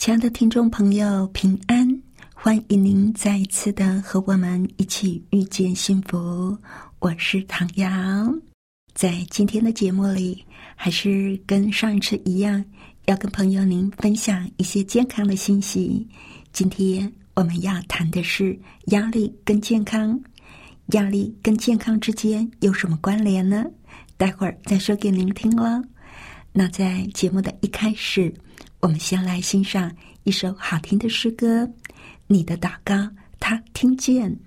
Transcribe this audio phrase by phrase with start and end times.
[0.00, 1.86] 亲爱的听众朋友，平安！
[2.32, 6.56] 欢迎您再一次的和我们一起遇见幸福。
[7.00, 7.86] 我是唐瑶，
[8.94, 10.42] 在今天的节目里，
[10.74, 12.64] 还是跟上一次一样，
[13.04, 16.08] 要跟朋友您分享一些健康的信息。
[16.50, 20.18] 今天我们要谈的是压力跟健康，
[20.92, 23.66] 压力跟健康之间有什么关联呢？
[24.16, 25.82] 待会儿再说给您听了。
[26.54, 28.32] 那在节目的一开始。
[28.80, 31.64] 我们先来欣赏一首好听的诗歌，
[32.26, 32.94] 《你的祷告》，
[33.38, 34.38] 他听见。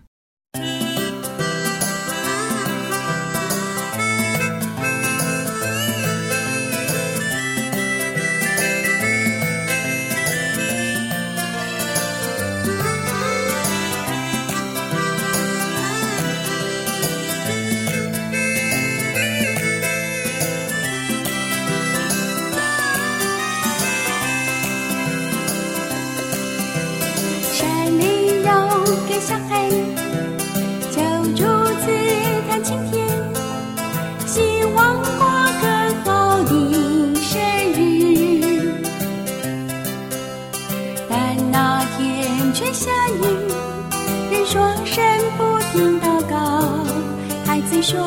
[47.84, 48.00] 说，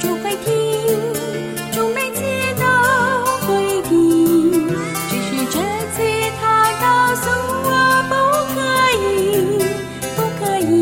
[0.00, 0.50] 主会听，
[1.72, 2.22] 主每次
[2.56, 2.64] 都
[3.46, 4.66] 会听，
[5.10, 5.58] 只是这
[5.92, 6.00] 次
[6.40, 7.28] 他告诉
[7.68, 7.68] 我
[8.08, 8.14] 不
[8.54, 8.56] 可
[8.96, 9.04] 以，
[10.16, 10.72] 不可以，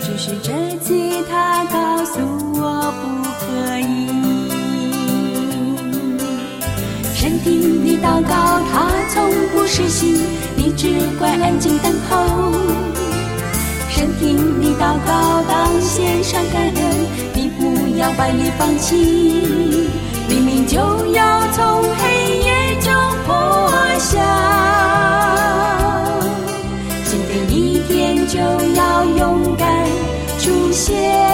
[0.00, 0.86] 只是这次
[1.28, 1.74] 他告
[2.04, 2.20] 诉
[2.54, 3.04] 我不
[3.40, 3.44] 可
[3.80, 3.82] 以。
[7.16, 8.74] 神听你祷告，他
[9.12, 9.16] 从
[9.52, 10.24] 不失信，
[10.54, 12.14] 你只管安静等候。
[14.18, 16.74] 听你祷告，当献上感恩，
[17.34, 18.96] 你不要把你放弃。
[20.28, 20.78] 黎明就
[21.12, 22.92] 要从黑夜中
[23.26, 24.18] 破晓，
[27.04, 28.38] 新的一天就
[28.74, 29.68] 要勇敢
[30.38, 31.25] 出现。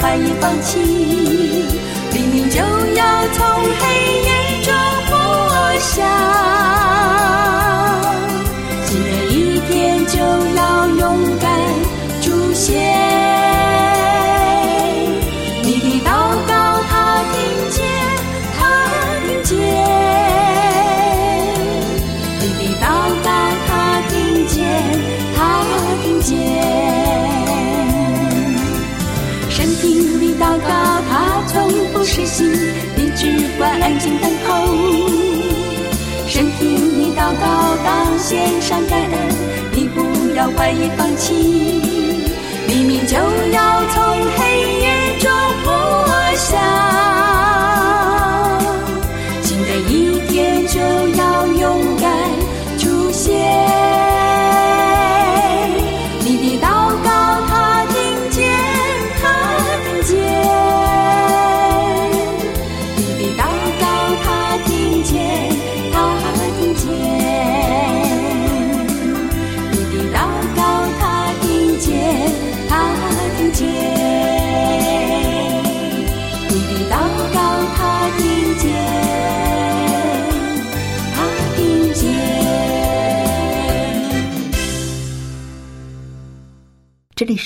[0.00, 0.78] 怀疑放弃，
[2.12, 3.46] 黎明就要从
[3.78, 3.82] 黑
[4.22, 4.72] 夜中
[5.08, 5.12] 破
[5.80, 6.02] 晓。
[33.36, 34.66] 只管安静等候，
[36.26, 39.12] 身体你祷告，当献上感恩，
[39.72, 41.34] 你不要怀疑放弃，
[42.68, 43.16] 黎明就
[43.52, 43.84] 要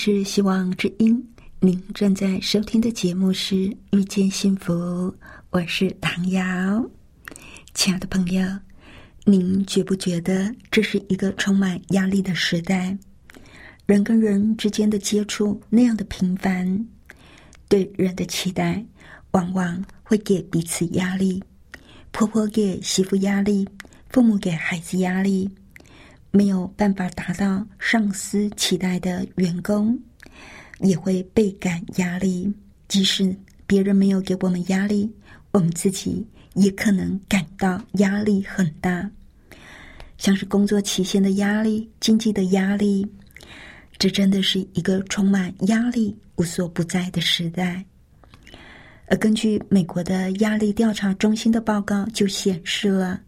[0.05, 1.25] 是希望之音，
[1.61, 3.55] 您正在收听的节目是
[3.93, 4.73] 《遇见幸福》，
[5.49, 6.85] 我是唐瑶。
[7.73, 8.45] 亲爱的朋友，
[9.23, 12.97] 您觉不觉得这是一个充满压力的时代？
[13.85, 16.85] 人跟人之间的接触那样的频繁，
[17.69, 18.85] 对人的期待
[19.31, 21.41] 往往会给彼此压力。
[22.11, 23.65] 婆婆给媳妇压力，
[24.09, 25.49] 父母给孩子压力。
[26.35, 29.95] 没有办法达到上司期待的员工，
[30.79, 32.51] 也会倍感压力。
[32.87, 33.35] 即使
[33.67, 35.07] 别人没有给我们压力，
[35.51, 36.25] 我们自己
[36.55, 39.07] 也可能感到压力很大。
[40.17, 43.07] 像是工作期限的压力、经济的压力，
[43.99, 47.85] 这真的是一个充满压力、无所不在的时代。
[49.05, 53.21] 而根据美国的压力调查中心的报告，就显示了。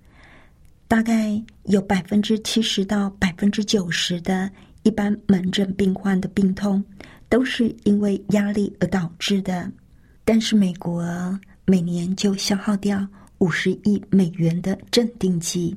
[0.88, 4.50] 大概有百分之七十到百分之九十的
[4.84, 6.84] 一般门诊病患的病痛，
[7.28, 9.72] 都是因为压力而导致的。
[10.24, 13.08] 但是美国每年就消耗掉
[13.40, 15.76] 五十亿美元的镇定剂，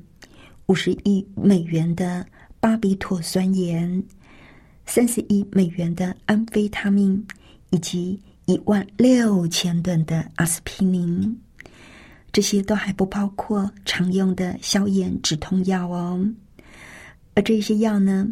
[0.67, 2.25] 五十亿美元的
[2.61, 4.03] 巴比妥酸盐，
[4.85, 7.27] 三十亿美元的安非他命，
[7.71, 11.39] 以及一万六千吨的阿司匹林。
[12.33, 16.25] 这些都还不包括常用的消炎止痛药哦，
[17.35, 18.29] 而这些药呢，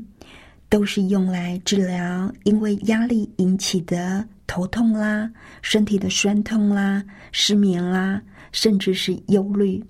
[0.69, 5.31] 都是用来治疗因为压力引起的头痛啦、
[5.62, 8.22] 身体的酸痛啦、失眠啦，
[8.52, 9.82] 甚至是忧虑。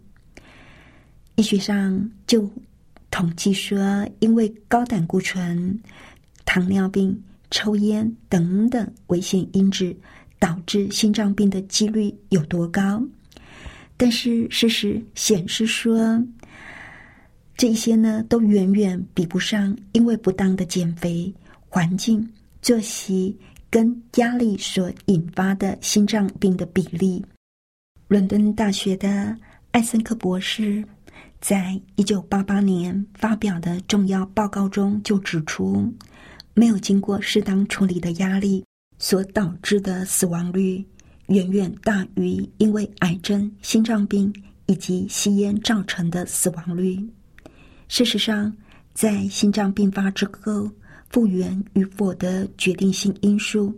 [1.35, 2.49] 医学上就
[3.11, 5.79] 统计说，因为高胆固醇、
[6.45, 9.95] 糖尿病、抽烟等等危险因子
[10.39, 13.03] 导致心脏病的几率有多高。
[13.97, 16.23] 但是事实显示说，
[17.57, 21.33] 这些呢都远远比不上因为不当的减肥、
[21.69, 22.29] 环境、
[22.61, 23.37] 作息
[23.71, 27.25] 跟压力所引发的心脏病的比例。
[28.09, 29.37] 伦敦大学的
[29.71, 30.85] 艾森克博士
[31.41, 35.91] 在一九八八年发表的重要报告中就指出，
[36.55, 38.63] 没有经过适当处理的压力
[38.99, 40.85] 所导致的死亡率。
[41.27, 44.33] 远远大于因为癌症、心脏病
[44.67, 47.05] 以及吸烟造成的死亡率。
[47.89, 48.53] 事实上，
[48.95, 50.71] 在心脏病发之后，
[51.11, 53.77] 复原与否的决定性因素，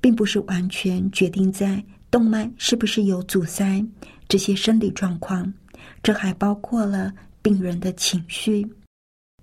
[0.00, 3.84] 并不是完全决定在动脉是不是有阻塞
[4.28, 5.52] 这些生理状况，
[6.02, 7.12] 这还包括了
[7.42, 8.66] 病人的情绪。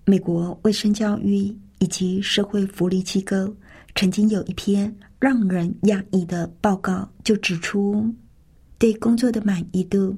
[0.06, 3.54] 美国卫生教育以及社会福利机构
[3.96, 4.94] 曾经有一篇。
[5.24, 8.14] 让人压抑的报告就指出，
[8.78, 10.14] 对工作的满意度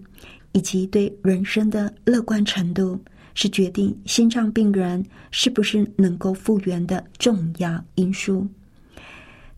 [0.51, 2.99] 以及对人生的乐观程度，
[3.35, 8.47] 是决定心脏病人是不是能够复原的重要因素。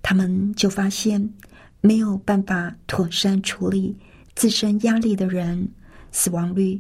[0.02, 1.34] 他们就发现，
[1.80, 3.96] 没有办法妥善处理
[4.36, 5.66] 自身压力的人，
[6.12, 6.78] 死亡率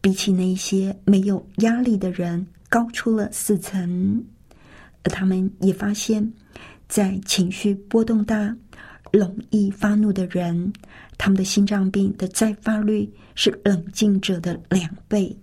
[0.00, 4.24] 比起那些没有压力的人高出了四成。
[5.02, 6.32] 而他们也发现。
[6.88, 8.56] 在情绪波动大、
[9.12, 10.72] 容易发怒的人，
[11.18, 15.36] 他们的心脏病的再发率是冷静者的两倍。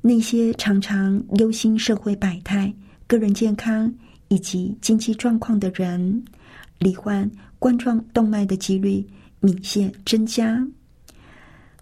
[0.00, 2.72] 那些常常忧心社会百态、
[3.06, 3.92] 个人健康
[4.28, 6.24] 以及经济状况的人，
[6.78, 9.06] 罹患冠状动脉的几率
[9.40, 10.66] 明显增加。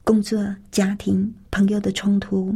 [0.05, 2.53] 工作、家庭、朋友的冲突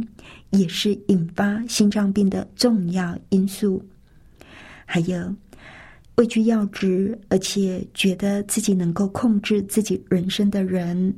[0.49, 3.81] 也是引发心脏病的重要因素。
[4.85, 5.33] 还有。
[6.17, 11.15] 位居要职，而且觉得自己能够控制自己人生的人，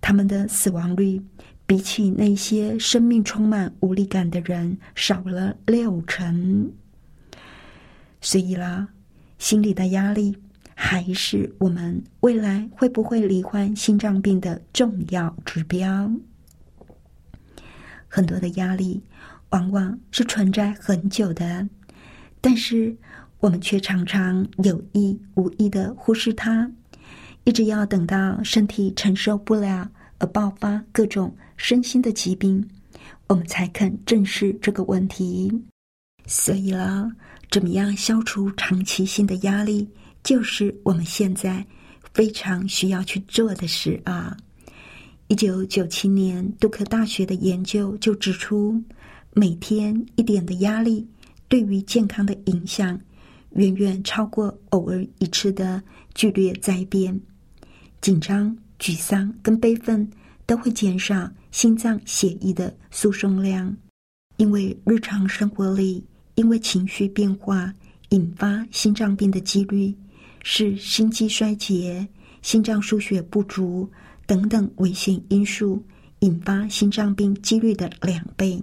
[0.00, 1.22] 他们的死亡率
[1.66, 6.68] 比起那些生命充满无力感的人少了六成。
[8.20, 8.88] 所以啦，
[9.38, 10.36] 心理的压力
[10.74, 16.10] 还是我们未来会不会罹患心脏病的重要指标。
[18.08, 19.00] 很多的压力
[19.50, 21.68] 往往是存在很久的，
[22.40, 22.96] 但是。
[23.42, 26.70] 我们却常常有意无意的忽视它，
[27.42, 32.64] 一直要等到身体承受不了而爆发各种身心的疾病，
[33.26, 35.52] 我们才肯正视这个问题。
[36.24, 37.10] 所以啦，
[37.50, 39.88] 怎么样消除长期性的压力，
[40.22, 41.66] 就是我们现在
[42.14, 44.36] 非常需要去做的事啊！
[45.26, 48.80] 一九九七年杜克大学的研究就指出，
[49.32, 51.04] 每天一点的压力
[51.48, 52.96] 对于健康的影响。
[53.54, 55.82] 远远超过偶尔一次的
[56.14, 57.20] 剧烈灾变，
[58.00, 60.08] 紧张、沮丧跟悲愤
[60.46, 63.76] 都会减少心脏血液的输送量。
[64.38, 66.04] 因为日常生活里，
[66.34, 67.72] 因为情绪变化
[68.08, 69.94] 引发心脏病的几率
[70.42, 72.06] 是心肌衰竭、
[72.40, 73.88] 心脏输血不足
[74.26, 75.82] 等等危险因素
[76.20, 78.60] 引发心脏病几率的两倍。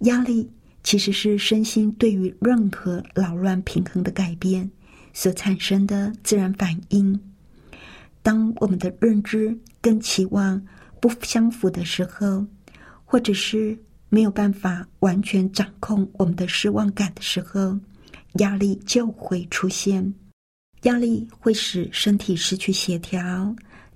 [0.00, 0.46] 压力
[0.86, 4.70] 其实是身心对于任何扰乱平衡的改变
[5.12, 7.20] 所产生的自然反应。
[8.22, 10.64] 当我们的认知跟期望
[11.00, 12.46] 不相符的时候，
[13.04, 13.76] 或者是
[14.08, 17.76] 没有办法完全掌控我们的失望感的时候，
[18.34, 20.14] 压力就会出现。
[20.82, 23.52] 压力会使身体失去协调，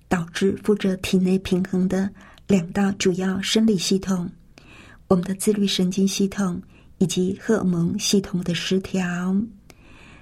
[0.09, 2.11] 导致负责体内平衡的
[2.49, 4.29] 两大主要生理系统——
[5.07, 6.61] 我们的自律神经系统
[7.01, 9.37] 以及荷尔蒙系统的失调。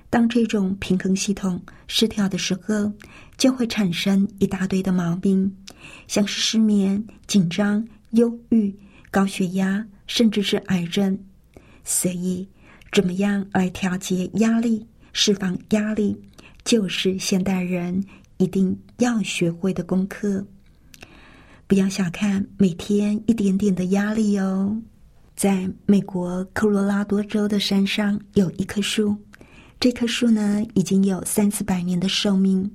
[0.09, 2.91] 当这种平衡系统失调的时候，
[3.37, 5.55] 就会产生一大堆的毛病，
[6.07, 7.87] 像是失眠、紧张。
[8.13, 8.75] 忧郁、
[9.11, 11.19] 高血压，甚至是癌症。
[11.85, 12.49] 所以，
[12.91, 16.17] 怎么样来调节压力、释放压力，
[16.65, 18.03] 就是现代人
[18.39, 20.43] 一定要学会的功课。
[21.67, 24.81] 不要小看每天一点点的压力哦。
[25.39, 29.17] 在美国科罗拉多州的山上有一棵树，
[29.79, 32.69] 这棵树呢已经有三四百年的寿命。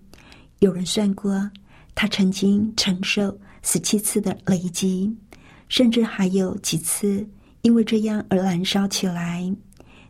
[0.60, 1.52] 有人算过，
[1.94, 5.14] 它曾经承受十七次的雷击。
[5.68, 7.28] 甚至还有几次
[7.64, 9.54] 因为这样而燃烧起来，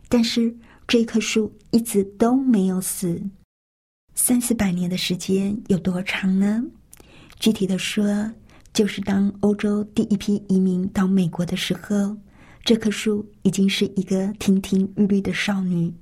[0.08, 0.54] 但是
[0.86, 3.20] 这棵树一直都没有死。
[4.14, 6.62] 三四百年的时间有多长呢？
[7.40, 8.30] 具体的说，
[8.72, 12.16] 就是当欧洲第一批移民到美国的时候，
[12.64, 15.92] 这棵树已经是一个亭亭玉立的少女。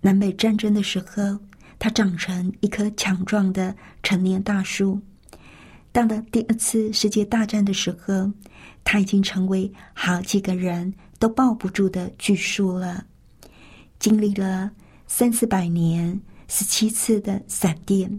[0.00, 1.38] 南北战争的时候，
[1.78, 5.00] 它长成一棵强壮的成年大树。
[5.92, 8.32] 到了第二次世界大战的时候。
[8.82, 13.04] 它已经成为好几个人都抱不住的巨树了。
[13.98, 14.70] 经历了
[15.06, 16.18] 三四百年、
[16.48, 18.18] 十七次的闪电，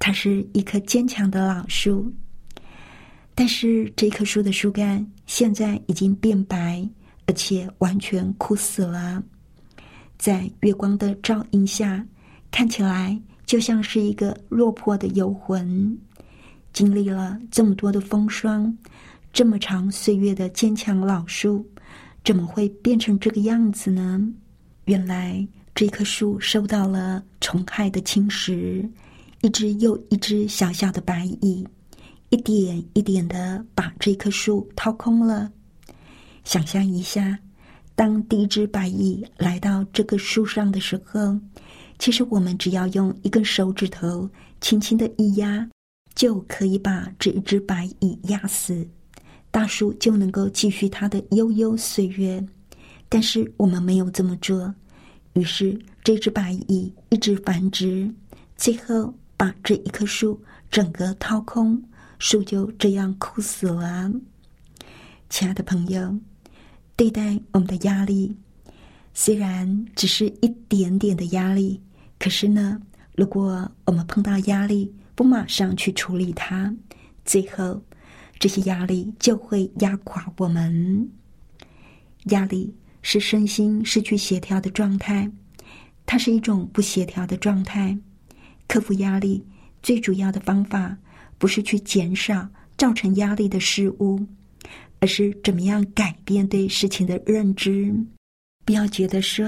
[0.00, 2.12] 它是一棵坚强的老树。
[3.36, 6.86] 但是这棵树的树干现在已经变白，
[7.30, 9.22] 而且完全枯死了。
[10.18, 12.04] 在月光的照映下，
[12.50, 15.96] 看起来就像是一个落魄的游魂。
[16.72, 18.76] 经历了这么多的风霜。
[19.32, 21.64] 这么长岁月的坚强老树，
[22.24, 24.20] 怎么会变成这个样子呢？
[24.86, 28.84] 原来这棵树受到了虫害的侵蚀，
[29.42, 31.64] 一只又一只小小的白蚁，
[32.30, 35.48] 一点一点的把这棵树掏空了。
[36.44, 37.38] 想象一下，
[37.94, 41.38] 当第一只白蚁来到这个树上的时候，
[41.98, 44.28] 其实我们只要用一根手指头
[44.60, 45.68] 轻轻的一压，
[46.14, 48.86] 就可以把这一只白蚁压死。
[49.50, 52.44] 大树就能够继续它的悠悠岁月，
[53.08, 54.72] 但是我们没有这么做。
[55.34, 58.12] 于是这只白蚁一直繁殖，
[58.56, 61.80] 最后把这一棵树整个掏空，
[62.18, 64.10] 树就这样枯死了。
[65.28, 66.16] 亲爱的朋友，
[67.00, 68.36] 对待我们的压力，
[69.14, 71.80] 虽然只是一点点的压力，
[72.18, 72.78] 可是呢，
[73.16, 76.70] 如果我们碰到压力不马上去处理它，
[77.24, 77.82] 最后。
[78.38, 81.08] 这些压力就会压垮我们。
[82.26, 85.30] 压力是身心失去协调的状态，
[86.04, 87.96] 它是一种不协调的状态。
[88.68, 89.42] 克服压力
[89.82, 90.98] 最主要的方法，
[91.38, 94.20] 不是去减少造成压力的事物，
[95.00, 97.92] 而是怎么样改变对事情的认知。
[98.64, 99.46] 不要觉得说：“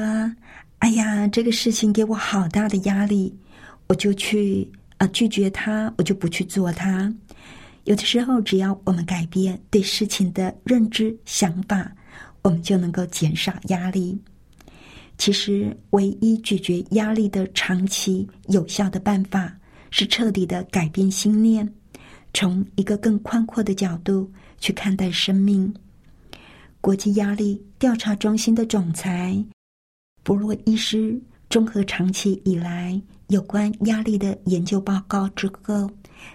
[0.81, 3.33] 哎呀，这个事情给我好大的压力，
[3.87, 7.15] 我就去啊拒绝它，我就不去做它。”
[7.85, 11.93] 有的时候，只要我们改变对事情的认知、想法，
[12.43, 14.19] 我们就能够减少压力。
[15.19, 19.53] 其实，唯一解决压力的长期有效的办法，
[19.91, 21.69] 是彻底的改变心念，
[22.33, 24.31] 从一个更宽阔的角度
[24.63, 25.71] 去看待生命。
[26.81, 29.45] 国际压力调查中心的总裁
[30.23, 35.91] 博洛医师综合长期以来有关压力的研究报告之后，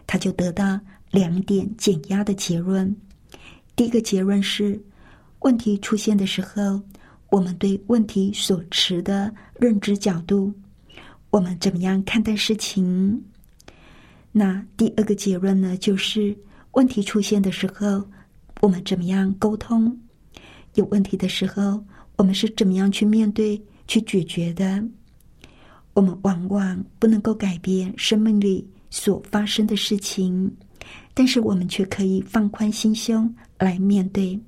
[0.05, 0.79] 他就得到。
[1.09, 2.93] 两点减压的结论。
[3.77, 4.77] 第一个结论是，
[5.39, 6.81] 问题出现的时候，
[7.29, 10.53] 我们对问题所持的认知角度，
[11.29, 13.23] 我们怎么样看待事情？
[14.33, 15.77] 那第二个结论呢？
[15.77, 16.37] 就是
[16.71, 18.05] 问题出现的时候，
[18.61, 19.95] 我们怎么样沟通？
[20.73, 21.83] 有问题的时候，
[22.15, 24.83] 我们是怎么样去面对、去解决的？
[25.93, 30.51] 我们往往不能够改变生命里所发生的事情。
[31.13, 34.39] 但是我们却可以放宽心胸来面对，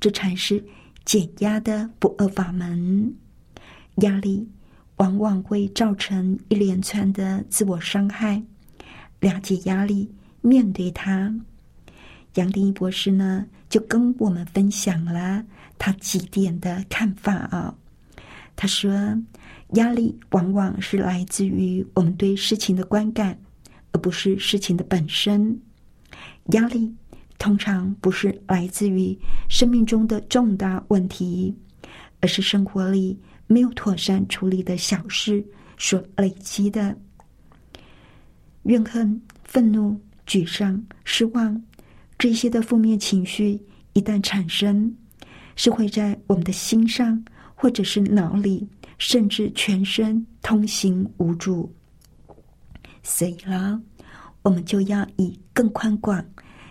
[0.00, 0.64] 这才是
[1.04, 3.14] 减压的不二法门。
[3.96, 4.46] 压力
[4.96, 8.42] 往往会造成一连串的自我伤害。
[9.20, 10.10] 了解压力，
[10.40, 11.34] 面对它。
[12.36, 15.44] 杨定一博士呢，就跟我们分享了
[15.78, 17.74] 他几点的看法啊。
[18.54, 18.90] 他说，
[19.74, 23.38] 压力往往是来自于我们对事情的观感，
[23.92, 25.60] 而不是事情的本身。
[26.52, 26.94] 压力
[27.38, 31.54] 通常不是来自于生命中的重大问题，
[32.20, 35.44] 而是生活里没有妥善处理的小事
[35.76, 36.96] 所累积的
[38.62, 41.62] 怨恨、愤怒、沮丧、失望。
[42.18, 43.60] 这些的负面情绪
[43.92, 44.94] 一旦产生，
[45.54, 47.22] 是会在我们的心上，
[47.54, 48.66] 或者是脑里，
[48.98, 51.70] 甚至全身通行无阻。
[53.02, 53.80] 所以了，
[54.42, 56.24] 我们就要以更宽广、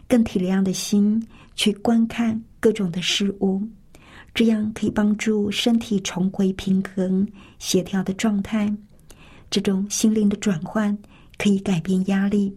[0.07, 1.23] 更体谅的心
[1.55, 3.61] 去观看各种的事物，
[4.33, 7.27] 这样可以帮助身体重回平衡、
[7.59, 8.73] 协调的状态。
[9.49, 10.97] 这种心灵的转换
[11.37, 12.53] 可以改变压力，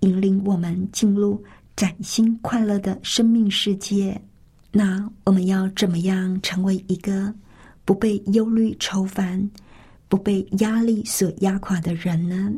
[0.00, 1.42] 引领我们进入。
[1.78, 4.20] 崭新快乐的生命世界，
[4.72, 7.32] 那我们要怎么样成为一个
[7.84, 9.48] 不被忧虑愁烦、
[10.08, 12.52] 不被压力所压垮的人呢？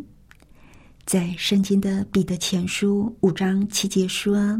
[1.04, 4.58] 在圣经的彼得前书五章七节说：“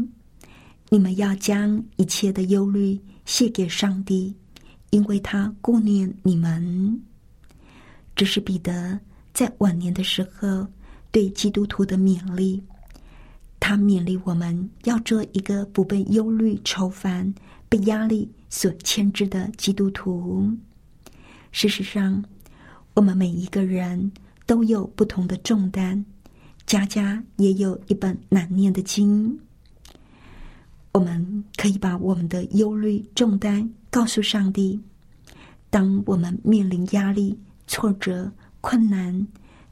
[0.89, 4.31] 你们要将一切的忧虑卸给上帝，
[4.91, 7.01] 因为他顾念你们。”
[8.15, 8.99] 这是彼得
[9.33, 10.67] 在晚年的时候
[11.11, 12.63] 对基督徒的勉励。
[13.61, 17.33] 他勉励我们要做一个不被忧虑、愁烦、
[17.69, 20.51] 被压力所牵制的基督徒。
[21.51, 22.25] 事实上，
[22.95, 24.11] 我们每一个人
[24.47, 26.03] 都有不同的重担，
[26.65, 29.39] 家家也有一本难念的经。
[30.91, 34.81] 我们可以把我们的忧虑重担告诉上帝。
[35.69, 39.25] 当我们面临压力、挫折、困难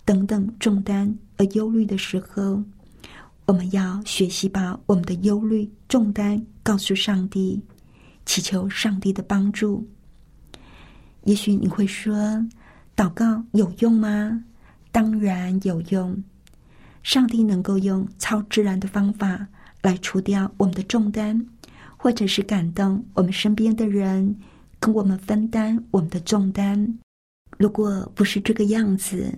[0.06, 2.64] 等等重担而忧虑的时候，
[3.50, 7.60] 我们要学习把我们的忧虑重担告诉上帝，
[8.24, 9.84] 祈求上帝的帮助。
[11.24, 12.14] 也许你会说，
[12.96, 14.44] 祷告有用吗？
[14.92, 16.24] 当然有用。
[17.02, 19.48] 上帝能够用超自然的方法
[19.82, 21.44] 来除掉我们的重担，
[21.98, 24.36] 或者是感动我们身边的人，
[24.80, 27.00] 跟我们分担我们的重担。
[27.58, 29.34] 如果不是这个样子，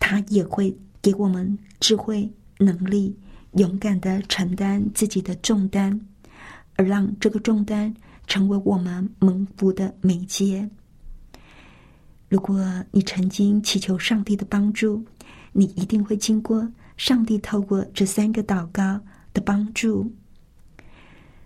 [0.00, 3.16] 他也会给我们智慧能力。
[3.58, 6.00] 勇敢的承担自己的重担，
[6.76, 7.92] 而让这个重担
[8.28, 10.68] 成为我们蒙福的媒介。
[12.28, 15.04] 如果你曾经祈求上帝的帮助，
[15.52, 19.00] 你一定会经过上帝透过这三个祷告
[19.34, 20.08] 的帮助。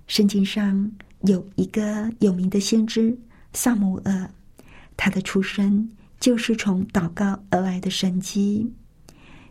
[0.06, 3.18] 圣经上有一个有名的先知
[3.54, 4.30] 萨姆尔，
[4.98, 5.88] 他的出生
[6.20, 8.70] 就是从祷告而来的神迹。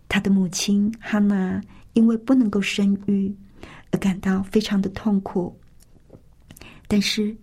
[0.08, 1.60] 他的母亲哈娜。
[1.93, 3.34] 因为不能够生育，
[3.91, 5.58] 而感到非常的痛苦。
[6.88, 7.36] 但是，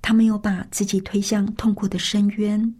[0.00, 2.74] 他没有把自己推向痛苦的深渊。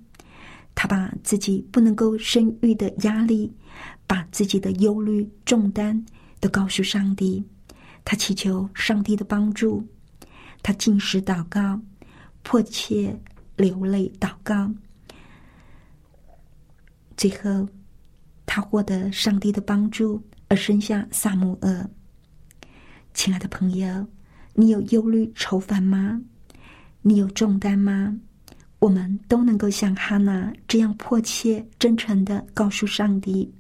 [0.74, 3.52] 他把自己不能够生育的压力，
[4.06, 6.04] 把自己的忧虑重担，
[6.40, 7.44] 都告诉上帝。
[8.04, 9.87] 他祈求上帝的帮助。
[10.62, 11.80] 他进食祷告，
[12.42, 13.16] 迫切
[13.56, 14.68] 流泪祷告。
[17.16, 17.68] 最后，
[18.44, 20.20] 他获得上帝的帮助。
[20.48, 21.90] 而生下萨姆尔。
[23.12, 24.07] 亲爱的朋友，
[24.54, 26.20] 你有忧虑愁烦吗？
[27.02, 28.16] 你有重担吗？
[28.78, 33.50] 我们都能够像哈娜这样迫切、真诚的告诉上帝，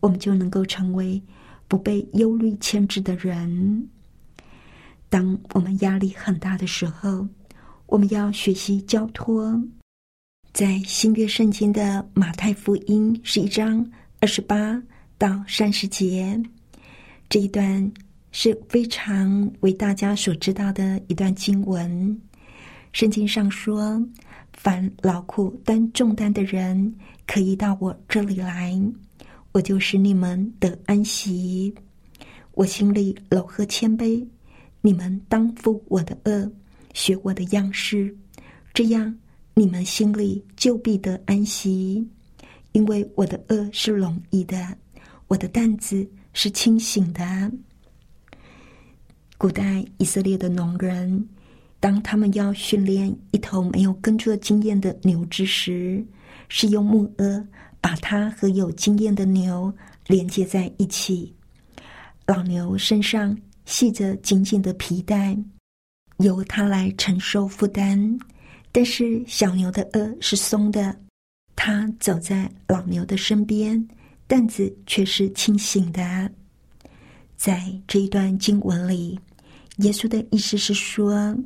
[0.00, 1.22] 我们就能够成为
[1.68, 3.88] 不被忧虑牵制的人。
[5.08, 7.26] 当我们压力很大的时候，
[7.86, 9.60] 我们要学习交托。
[10.52, 13.84] 在新约圣经的马太福音十一章
[14.20, 14.80] 二十八。
[15.20, 16.42] 到三十节
[17.28, 17.92] 这一段
[18.32, 22.18] 是非常为大家所知道的一段经文。
[22.94, 24.02] 圣经上说
[24.54, 26.94] ：“凡劳苦担重担的人，
[27.26, 28.74] 可以到我这里来，
[29.52, 31.74] 我就使你们得安息。
[32.52, 34.26] 我心里柔和谦卑，
[34.80, 36.50] 你们当负我的恶，
[36.94, 38.16] 学我的样式，
[38.72, 39.14] 这样
[39.52, 42.08] 你们心里就必得安息，
[42.72, 44.56] 因为我的恶是容易的。”
[45.30, 47.22] 我的担子是清醒的。
[49.38, 51.24] 古代以色列的农人，
[51.78, 56.04] 当他们要训练一头没有耕作经验的牛之时，
[56.48, 57.46] 是用木轭
[57.80, 59.72] 把它和有经验的牛
[60.08, 61.32] 连接在一起。
[62.26, 65.38] 老牛身上系着紧紧的皮带，
[66.18, 68.18] 由它来承受负担；
[68.72, 70.94] 但是小牛的轭是松的，
[71.54, 73.88] 它走在老牛的身边，
[74.30, 76.30] 担子却是清醒的。
[77.36, 79.18] 在这一段经文里，
[79.78, 81.36] 耶稣的意思是说：“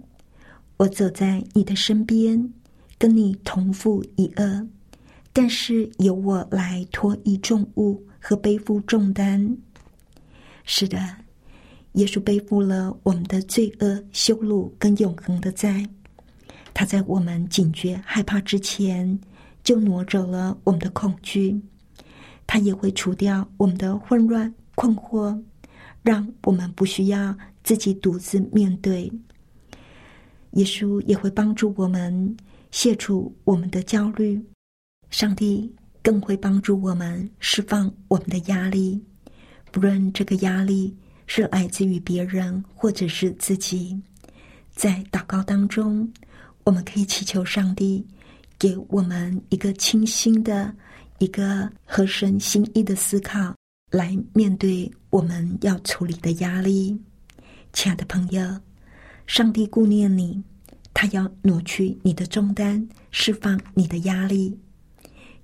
[0.76, 2.52] 我走在你的身边，
[2.98, 4.68] 跟你同负一轭，
[5.32, 9.56] 但是由我来托一重物和背负重担。”
[10.64, 10.98] 是的，
[11.92, 15.88] 耶稣背负了我们的罪恶、羞辱跟永恒的灾。
[16.74, 19.18] 他在我们警觉害怕之前，
[19.62, 21.58] 就挪走了我们的恐惧。
[22.46, 25.42] 他也会除掉我们的混乱、困惑。
[26.02, 29.10] 让我们不需要自己独自面对，
[30.50, 32.36] 耶稣也会帮助我们
[32.70, 34.38] 卸除我们的焦虑。
[35.08, 39.02] 上帝更会帮助我们释放我们的压力，
[39.72, 40.94] 不论这个压力
[41.26, 43.98] 是来自于别人或者是自己。
[44.74, 46.06] 在祷告当中，
[46.64, 48.06] 我们可以祈求上帝
[48.58, 50.70] 给我们一个清新的、
[51.18, 53.54] 一个合神心意的思考。
[53.90, 57.00] 来面对我们要处理的压力，
[57.72, 58.42] 亲爱的朋友，
[59.24, 60.42] 上帝顾念你，
[60.92, 64.58] 他要挪去你的重担，释放你的压力。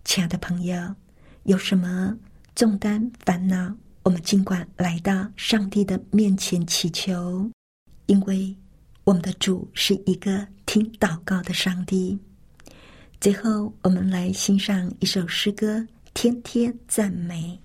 [0.04, 0.96] 亲爱的朋友，
[1.44, 2.18] 有什么
[2.56, 7.48] 重担烦恼，我们尽管来到上帝的面前祈求，
[8.06, 8.56] 因为
[9.04, 12.18] 我们的主是一个听祷告的上帝。
[13.20, 15.76] 最后，我们来欣赏一首诗歌
[16.14, 17.60] 《天天赞美》。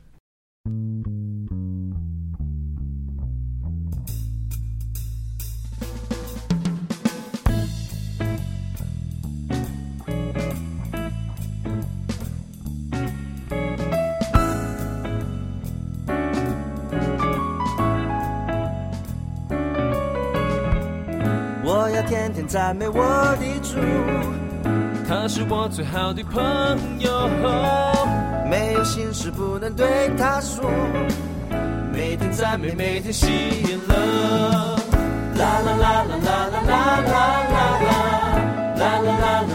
[21.63, 22.97] 我要天天赞美我
[23.37, 23.79] 的主，
[25.07, 26.41] 他是我最好的朋
[26.99, 27.29] 友。
[28.49, 30.69] 没有心事不能对他说，
[31.91, 33.27] 每天赞美，每天喜
[33.87, 33.95] 乐。
[35.37, 37.15] 啦啦啦啦啦啦啦啦啦
[37.51, 37.99] 啦，
[38.77, 39.54] 啦啦啦啦啦啦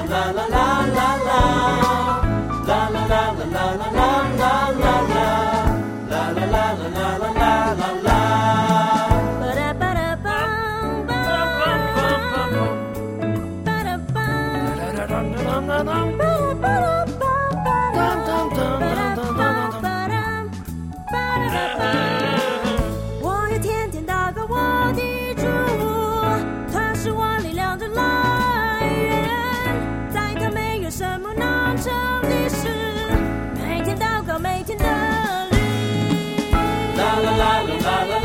[37.82, 38.19] I love you.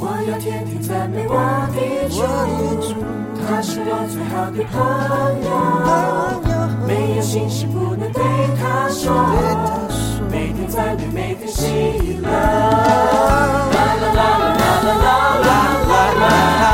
[0.00, 1.32] 我要天天赞美我
[1.72, 1.78] 的
[2.10, 2.92] 主，
[3.46, 4.76] 他是我最好的朋
[5.44, 5.48] 友。
[6.86, 8.22] 没有心事不能对
[8.60, 9.10] 他说，
[10.30, 12.28] 每天赞美，每天喜乐。
[12.28, 12.36] 啦
[13.72, 16.24] 啦啦啦啦啦啦啦啦啦啦啦啦啦啦啦
[16.60, 16.73] 啦。